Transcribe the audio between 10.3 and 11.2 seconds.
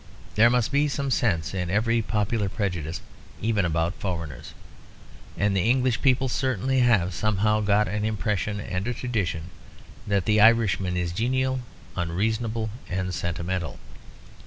Irishman is